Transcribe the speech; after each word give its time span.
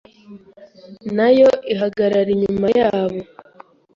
nayo 1.15 1.49
ihagarara 1.73 2.29
inyuma 2.35 2.67
yabo 2.77 3.19